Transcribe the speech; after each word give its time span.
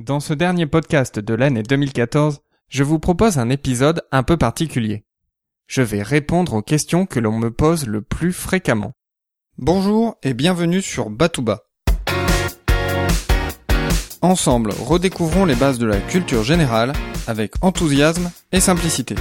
Dans 0.00 0.18
ce 0.18 0.32
dernier 0.32 0.64
podcast 0.64 1.18
de 1.18 1.34
l'année 1.34 1.62
2014, 1.62 2.40
je 2.70 2.82
vous 2.82 2.98
propose 2.98 3.36
un 3.36 3.50
épisode 3.50 4.02
un 4.12 4.22
peu 4.22 4.38
particulier. 4.38 5.04
Je 5.66 5.82
vais 5.82 6.00
répondre 6.02 6.54
aux 6.54 6.62
questions 6.62 7.04
que 7.04 7.20
l'on 7.20 7.38
me 7.38 7.50
pose 7.50 7.86
le 7.86 8.00
plus 8.00 8.32
fréquemment. 8.32 8.92
Bonjour 9.58 10.16
et 10.22 10.32
bienvenue 10.32 10.80
sur 10.80 11.10
Batouba. 11.10 11.64
Ensemble, 14.22 14.70
redécouvrons 14.70 15.44
les 15.44 15.54
bases 15.54 15.78
de 15.78 15.86
la 15.86 16.00
culture 16.00 16.44
générale 16.44 16.94
avec 17.26 17.52
enthousiasme 17.60 18.30
et 18.52 18.60
simplicité. 18.60 19.16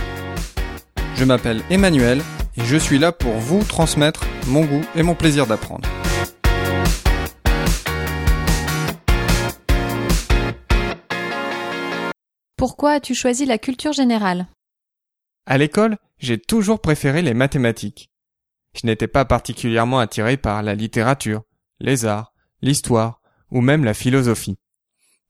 Je 1.16 1.26
m'appelle 1.26 1.62
Emmanuel 1.70 2.22
et 2.56 2.64
je 2.64 2.78
suis 2.78 3.00
là 3.00 3.12
pour 3.12 3.34
vous 3.34 3.66
transmettre 3.66 4.26
mon 4.48 4.64
goût 4.64 4.86
et 4.96 5.04
mon 5.04 5.14
plaisir 5.14 5.46
d'apprendre. 5.46 5.90
Pourquoi 12.60 12.92
as-tu 12.92 13.16
choisi 13.16 13.46
la 13.46 13.58
culture 13.58 13.94
générale? 13.94 14.46
À 15.46 15.58
l'école, 15.58 15.98
j'ai 16.18 16.38
toujours 16.38 16.82
préféré 16.82 17.22
les 17.22 17.34
mathématiques. 17.34 18.12
Je 18.74 18.86
n'étais 18.86 19.08
pas 19.08 19.24
particulièrement 19.24 20.00
attiré 20.00 20.36
par 20.36 20.62
la 20.62 20.76
littérature, 20.76 21.44
les 21.80 22.04
arts, 22.04 22.34
l'histoire 22.62 23.22
ou 23.50 23.62
même 23.62 23.86
la 23.86 23.94
philosophie. 23.94 24.58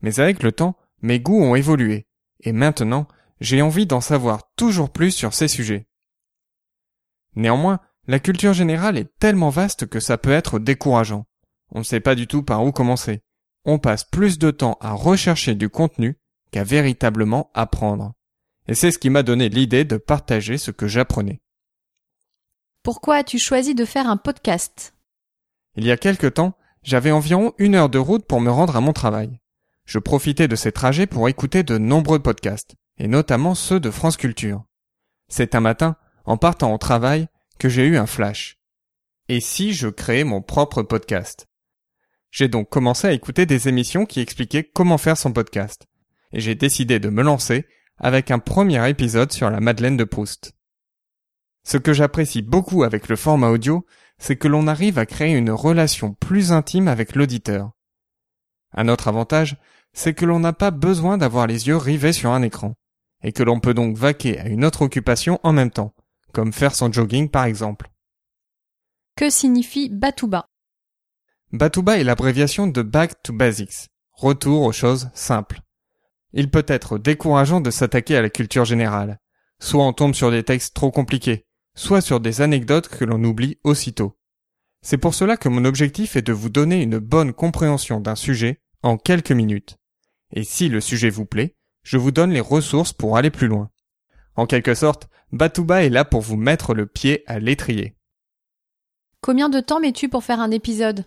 Mais 0.01 0.19
avec 0.19 0.41
le 0.41 0.51
temps, 0.51 0.75
mes 1.03 1.19
goûts 1.19 1.39
ont 1.39 1.53
évolué, 1.53 2.07
et 2.39 2.51
maintenant, 2.51 3.07
j'ai 3.41 3.61
envie 3.61 3.85
d'en 3.85 4.01
savoir 4.01 4.51
toujours 4.55 4.89
plus 4.89 5.11
sur 5.11 5.35
ces 5.35 5.47
sujets. 5.47 5.87
Néanmoins, 7.35 7.79
la 8.07 8.17
culture 8.17 8.53
générale 8.53 8.97
est 8.97 9.15
tellement 9.19 9.51
vaste 9.51 9.85
que 9.85 9.99
ça 9.99 10.17
peut 10.17 10.31
être 10.31 10.57
décourageant. 10.57 11.27
On 11.69 11.79
ne 11.79 11.83
sait 11.83 11.99
pas 11.99 12.15
du 12.15 12.25
tout 12.25 12.41
par 12.41 12.65
où 12.65 12.71
commencer. 12.71 13.21
On 13.65 13.77
passe 13.77 14.03
plus 14.03 14.39
de 14.39 14.49
temps 14.49 14.79
à 14.81 14.93
rechercher 14.93 15.53
du 15.53 15.69
contenu 15.69 16.17
qu'à 16.51 16.63
véritablement 16.63 17.51
apprendre. 17.53 18.13
Et 18.67 18.75
c'est 18.75 18.91
ce 18.91 18.99
qui 18.99 19.09
m'a 19.09 19.23
donné 19.23 19.49
l'idée 19.49 19.85
de 19.85 19.97
partager 19.97 20.57
ce 20.57 20.71
que 20.71 20.87
j'apprenais. 20.87 21.41
Pourquoi 22.83 23.15
as-tu 23.15 23.39
choisi 23.39 23.75
de 23.75 23.85
faire 23.85 24.07
un 24.07 24.17
podcast? 24.17 24.93
Il 25.75 25.85
y 25.85 25.91
a 25.91 25.97
quelque 25.97 26.27
temps, 26.27 26.53
j'avais 26.83 27.11
environ 27.11 27.53
une 27.57 27.75
heure 27.75 27.89
de 27.89 27.99
route 27.99 28.25
pour 28.25 28.41
me 28.41 28.51
rendre 28.51 28.75
à 28.75 28.81
mon 28.81 28.93
travail. 28.93 29.39
Je 29.85 29.99
profitais 29.99 30.47
de 30.47 30.55
ces 30.55 30.71
trajets 30.71 31.07
pour 31.07 31.27
écouter 31.27 31.63
de 31.63 31.77
nombreux 31.77 32.19
podcasts, 32.19 32.75
et 32.97 33.07
notamment 33.07 33.55
ceux 33.55 33.79
de 33.79 33.91
France 33.91 34.17
Culture. 34.17 34.63
C'est 35.29 35.55
un 35.55 35.61
matin, 35.61 35.95
en 36.25 36.37
partant 36.37 36.73
au 36.73 36.77
travail, 36.77 37.27
que 37.57 37.69
j'ai 37.69 37.85
eu 37.85 37.97
un 37.97 38.05
flash. 38.05 38.59
Et 39.27 39.41
si 39.41 39.73
je 39.73 39.87
créais 39.87 40.23
mon 40.23 40.41
propre 40.41 40.83
podcast? 40.83 41.47
J'ai 42.31 42.47
donc 42.47 42.69
commencé 42.69 43.07
à 43.07 43.13
écouter 43.13 43.45
des 43.45 43.67
émissions 43.67 44.05
qui 44.05 44.19
expliquaient 44.19 44.63
comment 44.63 44.99
faire 44.99 45.17
son 45.17 45.33
podcast 45.33 45.88
et 46.33 46.39
j'ai 46.39 46.55
décidé 46.55 46.99
de 46.99 47.09
me 47.09 47.23
lancer 47.23 47.65
avec 47.97 48.31
un 48.31 48.39
premier 48.39 48.87
épisode 48.89 49.31
sur 49.31 49.49
la 49.49 49.59
Madeleine 49.59 49.97
de 49.97 50.03
Proust. 50.03 50.53
Ce 51.63 51.77
que 51.77 51.93
j'apprécie 51.93 52.41
beaucoup 52.41 52.83
avec 52.83 53.09
le 53.09 53.15
format 53.15 53.49
audio, 53.49 53.85
c'est 54.17 54.37
que 54.37 54.47
l'on 54.47 54.67
arrive 54.67 54.97
à 54.97 55.05
créer 55.05 55.35
une 55.35 55.51
relation 55.51 56.13
plus 56.13 56.51
intime 56.51 56.87
avec 56.87 57.15
l'auditeur. 57.15 57.71
Un 58.73 58.87
autre 58.87 59.07
avantage, 59.07 59.57
c'est 59.93 60.13
que 60.13 60.25
l'on 60.25 60.39
n'a 60.39 60.53
pas 60.53 60.71
besoin 60.71 61.17
d'avoir 61.17 61.47
les 61.47 61.67
yeux 61.67 61.77
rivés 61.77 62.13
sur 62.13 62.31
un 62.31 62.41
écran, 62.41 62.75
et 63.23 63.31
que 63.31 63.43
l'on 63.43 63.59
peut 63.59 63.73
donc 63.73 63.97
vaquer 63.97 64.39
à 64.39 64.47
une 64.47 64.63
autre 64.63 64.83
occupation 64.83 65.39
en 65.43 65.51
même 65.51 65.71
temps, 65.71 65.93
comme 66.33 66.53
faire 66.53 66.75
son 66.75 66.91
jogging 66.91 67.29
par 67.29 67.45
exemple. 67.45 67.89
Que 69.15 69.29
signifie 69.29 69.89
Batouba? 69.89 70.45
Batouba 71.51 71.97
est 71.97 72.03
l'abréviation 72.03 72.67
de 72.67 72.81
Back 72.81 73.21
to 73.23 73.33
Basics, 73.33 73.89
retour 74.13 74.61
aux 74.61 74.71
choses 74.71 75.09
simples. 75.13 75.61
Il 76.33 76.49
peut 76.49 76.65
être 76.67 76.97
décourageant 76.97 77.61
de 77.61 77.71
s'attaquer 77.71 78.15
à 78.15 78.21
la 78.21 78.29
culture 78.29 78.65
générale. 78.65 79.19
Soit 79.59 79.85
on 79.85 79.93
tombe 79.93 80.13
sur 80.13 80.31
des 80.31 80.43
textes 80.43 80.75
trop 80.75 80.91
compliqués, 80.91 81.45
soit 81.75 82.01
sur 82.01 82.19
des 82.19 82.41
anecdotes 82.41 82.87
que 82.87 83.05
l'on 83.05 83.23
oublie 83.23 83.57
aussitôt. 83.63 84.17
C'est 84.81 84.97
pour 84.97 85.13
cela 85.13 85.37
que 85.37 85.49
mon 85.49 85.65
objectif 85.65 86.15
est 86.15 86.21
de 86.21 86.33
vous 86.33 86.49
donner 86.49 86.81
une 86.81 86.99
bonne 86.99 87.33
compréhension 87.33 87.99
d'un 87.99 88.15
sujet 88.15 88.61
en 88.83 88.97
quelques 88.97 89.31
minutes. 89.31 89.77
Et 90.33 90.43
si 90.43 90.69
le 90.69 90.79
sujet 90.79 91.09
vous 91.09 91.25
plaît, 91.25 91.55
je 91.83 91.97
vous 91.97 92.11
donne 92.11 92.31
les 92.31 92.39
ressources 92.39 92.93
pour 92.93 93.17
aller 93.17 93.31
plus 93.31 93.47
loin. 93.47 93.69
En 94.35 94.45
quelque 94.45 94.75
sorte, 94.75 95.09
Batouba 95.31 95.83
est 95.83 95.89
là 95.89 96.05
pour 96.05 96.21
vous 96.21 96.37
mettre 96.37 96.73
le 96.73 96.85
pied 96.85 97.23
à 97.27 97.39
l'étrier. 97.39 97.95
Combien 99.21 99.49
de 99.49 99.59
temps 99.59 99.79
mets-tu 99.79 100.07
pour 100.07 100.23
faire 100.23 100.39
un 100.39 100.51
épisode? 100.51 101.05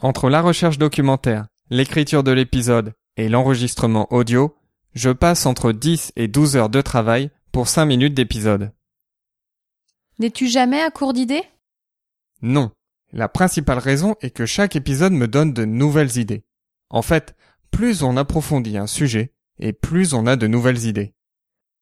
Entre 0.00 0.28
la 0.28 0.42
recherche 0.42 0.76
documentaire, 0.76 1.46
l'écriture 1.70 2.22
de 2.22 2.32
l'épisode 2.32 2.92
et 3.16 3.28
l'enregistrement 3.28 4.12
audio, 4.12 4.56
je 4.94 5.10
passe 5.10 5.46
entre 5.46 5.72
10 5.72 6.12
et 6.16 6.28
12 6.28 6.56
heures 6.56 6.68
de 6.68 6.80
travail 6.80 7.30
pour 7.52 7.68
5 7.68 7.84
minutes 7.84 8.14
d'épisode. 8.14 8.72
N'es-tu 10.18 10.48
jamais 10.48 10.80
à 10.80 10.90
court 10.90 11.12
d'idées? 11.12 11.42
Non. 12.42 12.70
La 13.12 13.28
principale 13.28 13.78
raison 13.78 14.16
est 14.20 14.30
que 14.30 14.46
chaque 14.46 14.76
épisode 14.76 15.12
me 15.12 15.28
donne 15.28 15.52
de 15.52 15.64
nouvelles 15.64 16.18
idées. 16.18 16.44
En 16.90 17.02
fait, 17.02 17.36
plus 17.70 18.02
on 18.02 18.16
approfondit 18.16 18.76
un 18.76 18.86
sujet, 18.86 19.32
et 19.58 19.72
plus 19.72 20.14
on 20.14 20.26
a 20.26 20.36
de 20.36 20.46
nouvelles 20.46 20.84
idées. 20.84 21.14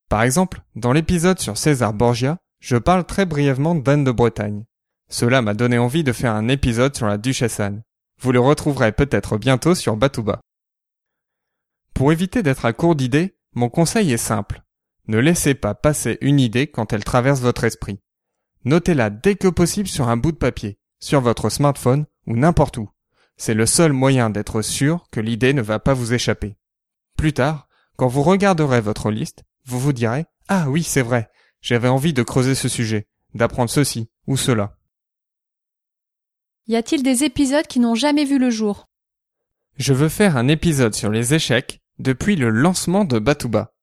Par 0.09 0.23
exemple, 0.23 0.61
dans 0.75 0.93
l'épisode 0.93 1.39
sur 1.39 1.57
César 1.57 1.93
Borgia, 1.93 2.37
je 2.59 2.77
parle 2.77 3.05
très 3.05 3.25
brièvement 3.25 3.75
d'Anne 3.75 4.03
de 4.03 4.11
Bretagne. 4.11 4.65
Cela 5.09 5.41
m'a 5.41 5.53
donné 5.53 5.77
envie 5.77 6.03
de 6.03 6.11
faire 6.11 6.33
un 6.33 6.47
épisode 6.47 6.95
sur 6.95 7.07
la 7.07 7.17
Duchesse 7.17 7.59
Anne. 7.59 7.83
Vous 8.21 8.31
le 8.31 8.39
retrouverez 8.39 8.91
peut-être 8.91 9.37
bientôt 9.37 9.75
sur 9.75 9.97
Batouba. 9.97 10.41
Pour 11.93 12.11
éviter 12.11 12.41
d'être 12.41 12.65
à 12.65 12.73
court 12.73 12.95
d'idées, 12.95 13.37
mon 13.53 13.69
conseil 13.69 14.11
est 14.11 14.17
simple. 14.17 14.63
Ne 15.07 15.19
laissez 15.19 15.53
pas 15.53 15.75
passer 15.75 16.17
une 16.21 16.39
idée 16.39 16.67
quand 16.67 16.93
elle 16.93 17.03
traverse 17.03 17.39
votre 17.39 17.65
esprit. 17.65 17.99
Notez-la 18.65 19.09
dès 19.09 19.35
que 19.35 19.47
possible 19.47 19.87
sur 19.87 20.07
un 20.07 20.17
bout 20.17 20.31
de 20.31 20.37
papier, 20.37 20.79
sur 20.99 21.21
votre 21.21 21.49
smartphone 21.49 22.05
ou 22.25 22.35
n'importe 22.35 22.77
où. 22.77 22.89
C'est 23.35 23.53
le 23.53 23.65
seul 23.65 23.93
moyen 23.93 24.29
d'être 24.29 24.61
sûr 24.61 25.07
que 25.11 25.19
l'idée 25.19 25.53
ne 25.53 25.61
va 25.61 25.79
pas 25.79 25.93
vous 25.93 26.13
échapper. 26.13 26.55
Plus 27.17 27.33
tard, 27.33 27.67
quand 27.97 28.07
vous 28.07 28.23
regarderez 28.23 28.81
votre 28.81 29.11
liste, 29.11 29.43
vous 29.65 29.79
vous 29.79 29.93
direz 29.93 30.25
Ah 30.47 30.69
oui, 30.69 30.83
c'est 30.83 31.01
vrai, 31.01 31.29
j'avais 31.61 31.89
envie 31.89 32.13
de 32.13 32.23
creuser 32.23 32.55
ce 32.55 32.69
sujet, 32.69 33.07
d'apprendre 33.33 33.69
ceci 33.69 34.09
ou 34.27 34.37
cela. 34.37 34.77
Y 36.67 36.77
a-t-il 36.77 37.03
des 37.03 37.23
épisodes 37.23 37.67
qui 37.67 37.79
n'ont 37.79 37.95
jamais 37.95 38.23
vu 38.23 38.39
le 38.39 38.49
jour? 38.49 38.87
Je 39.75 39.93
veux 39.93 40.09
faire 40.09 40.37
un 40.37 40.47
épisode 40.47 40.95
sur 40.95 41.09
les 41.09 41.33
échecs 41.33 41.82
depuis 41.99 42.35
le 42.35 42.49
lancement 42.49 43.05
de 43.05 43.19
Batouba. 43.19 43.73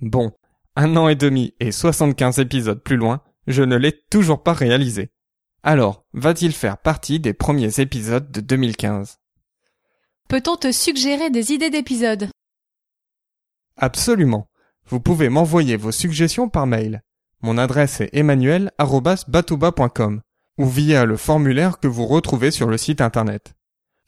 Bon, 0.00 0.32
un 0.76 0.96
an 0.96 1.08
et 1.08 1.16
demi 1.16 1.54
et 1.60 1.72
75 1.72 2.38
épisodes 2.38 2.82
plus 2.82 2.96
loin, 2.96 3.22
je 3.46 3.62
ne 3.62 3.76
l'ai 3.76 3.98
toujours 4.10 4.42
pas 4.42 4.52
réalisé. 4.52 5.10
Alors, 5.62 6.04
va-t-il 6.14 6.52
faire 6.52 6.78
partie 6.78 7.20
des 7.20 7.34
premiers 7.34 7.80
épisodes 7.80 8.30
de 8.30 8.40
2015 8.40 9.18
Peut-on 10.28 10.56
te 10.56 10.72
suggérer 10.72 11.28
des 11.30 11.52
idées 11.52 11.70
d'épisodes? 11.70 12.28
Absolument. 13.76 14.48
Vous 14.86 15.00
pouvez 15.00 15.28
m'envoyer 15.28 15.76
vos 15.76 15.92
suggestions 15.92 16.48
par 16.48 16.66
mail. 16.66 17.02
Mon 17.42 17.58
adresse 17.58 18.00
est 18.00 18.10
emmanuel.batouba.com 18.12 20.22
ou 20.58 20.66
via 20.66 21.04
le 21.04 21.16
formulaire 21.16 21.78
que 21.78 21.88
vous 21.88 22.06
retrouvez 22.06 22.50
sur 22.50 22.68
le 22.68 22.78
site 22.78 23.00
internet. 23.00 23.54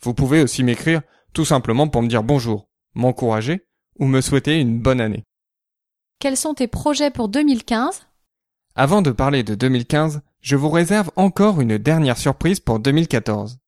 Vous 0.03 0.15
pouvez 0.15 0.43
aussi 0.43 0.65
m'écrire 0.65 1.03
tout 1.33 1.45
simplement 1.45 1.89
pour 1.89 2.03
me 2.03 2.09
dire 2.09 2.23
bonjour 2.23 2.69
m'encourager 2.95 3.67
ou 3.99 4.07
me 4.07 4.21
souhaiter 4.21 4.59
une 4.59 4.81
bonne 4.81 5.01
année. 5.01 5.25
Quels 6.19 6.37
sont 6.37 6.55
tes 6.55 6.69
projets 6.69 7.11
pour 7.11 7.29
2015 7.29 8.07
Avant 8.75 9.03
de 9.03 9.11
parler 9.11 9.43
de 9.43 9.55
2015, 9.55 10.23
je 10.41 10.57
vous 10.57 10.71
réserve 10.71 11.11
encore 11.17 11.61
une 11.61 11.79
dernière 11.79 12.19
surprise 12.19 12.61
pour 12.61 12.79
2014. 12.79 13.59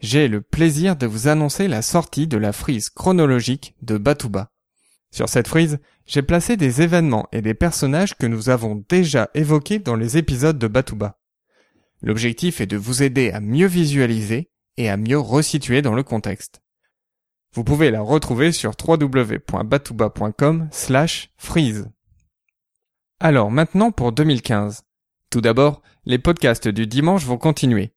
J'ai 0.00 0.28
le 0.28 0.40
plaisir 0.40 0.96
de 0.96 1.06
vous 1.06 1.28
annoncer 1.28 1.68
la 1.68 1.82
sortie 1.82 2.26
de 2.26 2.36
la 2.36 2.52
frise 2.52 2.90
chronologique 2.90 3.74
de 3.82 3.96
Batouba. 3.96 4.50
Sur 5.10 5.28
cette 5.28 5.48
frise, 5.48 5.78
j'ai 6.04 6.22
placé 6.22 6.56
des 6.56 6.82
événements 6.82 7.26
et 7.32 7.42
des 7.42 7.54
personnages 7.54 8.14
que 8.16 8.26
nous 8.26 8.50
avons 8.50 8.84
déjà 8.88 9.30
évoqués 9.34 9.78
dans 9.78 9.96
les 9.96 10.18
épisodes 10.18 10.58
de 10.58 10.68
Batouba. 10.68 11.18
L'objectif 12.02 12.60
est 12.60 12.66
de 12.66 12.76
vous 12.76 13.02
aider 13.02 13.30
à 13.30 13.40
mieux 13.40 13.66
visualiser 13.66 14.50
et 14.76 14.90
à 14.90 14.96
mieux 14.96 15.18
resituer 15.18 15.80
dans 15.80 15.94
le 15.94 16.02
contexte. 16.02 16.60
Vous 17.56 17.64
pouvez 17.64 17.90
la 17.90 18.02
retrouver 18.02 18.52
sur 18.52 18.74
www.batouba.com 18.86 20.68
slash 20.70 21.30
freeze. 21.38 21.88
Alors 23.18 23.50
maintenant 23.50 23.92
pour 23.92 24.12
2015. 24.12 24.82
Tout 25.30 25.40
d'abord, 25.40 25.80
les 26.04 26.18
podcasts 26.18 26.68
du 26.68 26.86
dimanche 26.86 27.24
vont 27.24 27.38
continuer. 27.38 27.94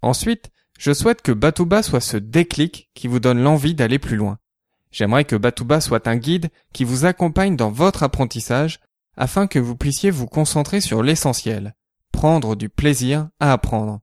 Ensuite, 0.00 0.50
je 0.78 0.94
souhaite 0.94 1.20
que 1.20 1.32
Batouba 1.32 1.82
soit 1.82 2.00
ce 2.00 2.16
déclic 2.16 2.88
qui 2.94 3.08
vous 3.08 3.20
donne 3.20 3.42
l'envie 3.42 3.74
d'aller 3.74 3.98
plus 3.98 4.16
loin. 4.16 4.38
J'aimerais 4.90 5.26
que 5.26 5.36
Batouba 5.36 5.82
soit 5.82 6.08
un 6.08 6.16
guide 6.16 6.48
qui 6.72 6.84
vous 6.84 7.04
accompagne 7.04 7.56
dans 7.56 7.70
votre 7.70 8.02
apprentissage 8.02 8.80
afin 9.18 9.48
que 9.48 9.58
vous 9.58 9.76
puissiez 9.76 10.10
vous 10.10 10.26
concentrer 10.26 10.80
sur 10.80 11.02
l'essentiel, 11.02 11.74
prendre 12.10 12.56
du 12.56 12.70
plaisir 12.70 13.28
à 13.38 13.52
apprendre. 13.52 14.00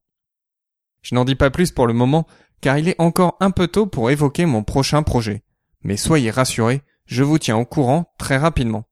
Je 1.01 1.15
n'en 1.15 1.25
dis 1.25 1.33
pas 1.33 1.50
plus 1.50 1.72
pour 1.72 1.88
le 1.88 1.94
moment 1.94 2.27
car 2.62 2.78
il 2.78 2.88
est 2.88 3.00
encore 3.00 3.38
un 3.40 3.52
peu 3.52 3.68
tôt 3.68 3.86
pour 3.86 4.10
évoquer 4.12 4.46
mon 4.46 4.64
prochain 4.64 5.04
projet, 5.04 5.44
Mais 5.82 5.98
soyez 5.98 6.30
rassurés, 6.30 6.82
je 7.06 7.24
vous 7.24 7.40
tiens 7.40 7.58
au 7.58 7.66
courant 7.66 8.14
très 8.18 8.38
rapidement. 8.38 8.84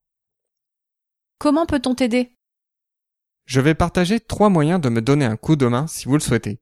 Comment 1.37 1.65
peut-on 1.65 1.95
t'aider? 1.95 2.37
Je 3.45 3.61
vais 3.61 3.75
partager 3.75 4.19
trois 4.19 4.49
moyens 4.49 4.81
de 4.81 4.89
me 4.89 5.01
donner 5.01 5.25
un 5.25 5.37
coup 5.37 5.55
de 5.55 5.67
main 5.67 5.87
si 5.87 6.05
vous 6.05 6.13
le 6.13 6.19
souhaitez. 6.19 6.59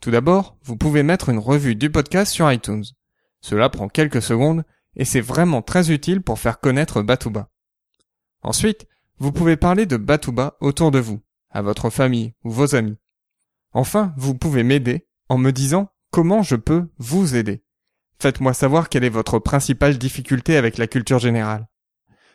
Tout 0.00 0.10
d'abord, 0.10 0.58
vous 0.62 0.76
pouvez 0.76 1.02
mettre 1.02 1.28
une 1.28 1.38
revue 1.38 1.74
du 1.74 1.90
podcast 1.90 2.32
sur 2.32 2.50
iTunes. 2.52 2.84
Cela 3.40 3.68
prend 3.70 3.88
quelques 3.88 4.22
secondes 4.22 4.64
et 4.96 5.04
c'est 5.04 5.20
vraiment 5.20 5.62
très 5.62 5.90
utile 5.90 6.20
pour 6.20 6.38
faire 6.38 6.60
connaître 6.60 7.02
Batouba. 7.02 7.50
Ensuite, 8.42 8.86
vous 9.18 9.32
pouvez 9.32 9.56
parler 9.56 9.86
de 9.86 9.96
Batouba 9.96 10.56
autour 10.60 10.90
de 10.90 10.98
vous, 10.98 11.20
à 11.50 11.62
votre 11.62 11.90
famille 11.90 12.34
ou 12.44 12.50
vos 12.50 12.74
amis. 12.74 12.98
Enfin, 13.72 14.12
vous 14.16 14.34
pouvez 14.34 14.62
m'aider 14.62 15.08
en 15.28 15.38
me 15.38 15.50
disant 15.50 15.88
comment 16.14 16.44
je 16.44 16.54
peux 16.54 16.86
vous 16.98 17.34
aider? 17.34 17.64
Faites-moi 18.20 18.54
savoir 18.54 18.88
quelle 18.88 19.02
est 19.02 19.08
votre 19.08 19.40
principale 19.40 19.98
difficulté 19.98 20.56
avec 20.56 20.78
la 20.78 20.86
culture 20.86 21.18
générale. 21.18 21.66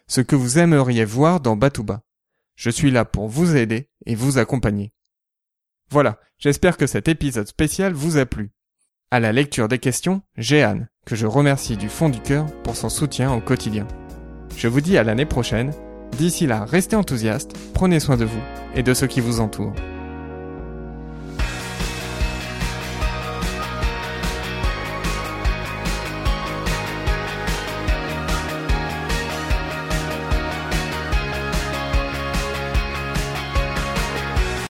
Ce 0.05 0.19
que 0.19 0.35
vous 0.35 0.59
aimeriez 0.59 1.05
voir 1.05 1.39
dans 1.39 1.55
Batouba. 1.55 2.01
Je 2.57 2.69
suis 2.69 2.91
là 2.91 3.05
pour 3.05 3.29
vous 3.29 3.55
aider 3.55 3.89
et 4.05 4.15
vous 4.15 4.37
accompagner. 4.37 4.91
Voilà, 5.89 6.19
j'espère 6.39 6.75
que 6.75 6.87
cet 6.87 7.07
épisode 7.07 7.47
spécial 7.47 7.93
vous 7.93 8.17
a 8.17 8.25
plu. 8.25 8.51
À 9.11 9.21
la 9.21 9.31
lecture 9.31 9.69
des 9.69 9.79
questions, 9.79 10.23
j'ai 10.35 10.69
que 11.05 11.15
je 11.15 11.25
remercie 11.25 11.77
du 11.77 11.87
fond 11.87 12.09
du 12.09 12.19
cœur 12.19 12.47
pour 12.63 12.75
son 12.75 12.89
soutien 12.89 13.31
au 13.31 13.39
quotidien. 13.39 13.87
Je 14.57 14.67
vous 14.67 14.81
dis 14.81 14.97
à 14.97 15.05
l'année 15.05 15.25
prochaine. 15.25 15.71
D'ici 16.17 16.47
là, 16.47 16.65
restez 16.65 16.97
enthousiastes, 16.97 17.55
prenez 17.73 18.01
soin 18.01 18.17
de 18.17 18.25
vous 18.25 18.41
et 18.75 18.83
de 18.83 18.93
ceux 18.93 19.07
qui 19.07 19.21
vous 19.21 19.39
entourent. 19.39 19.75